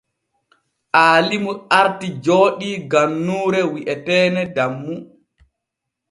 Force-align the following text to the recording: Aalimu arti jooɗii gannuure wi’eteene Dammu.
Aalimu 1.01 1.51
arti 1.79 2.07
jooɗii 2.23 2.77
gannuure 2.91 3.61
wi’eteene 3.71 4.41
Dammu. 4.55 4.93